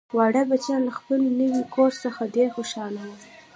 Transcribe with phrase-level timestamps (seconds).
[0.17, 3.15] واړه بچیان له خپل نوي کور څخه ډیر خوشحاله وو